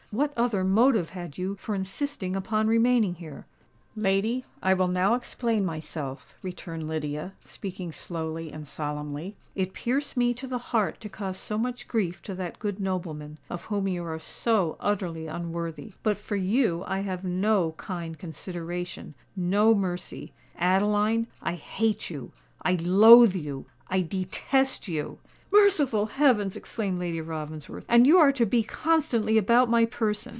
[0.13, 3.45] What other motive had you for insisting upon remaining here?"
[3.95, 9.37] "Lady, I will now explain myself," returned Lydia, speaking slowly and solemnly.
[9.55, 13.37] "It pierced me to the heart to cause so much grief to that good nobleman,
[13.49, 19.73] of whom you are so utterly unworthy; but for you I have no kind consideration—no
[19.73, 20.33] mercy.
[20.57, 25.19] Adeline, I hate you—I loathe you—I detest you!"
[25.53, 30.29] "Merciful heavens!" exclaimed Lady Ravensworth: "and you are to be constantly about my person!"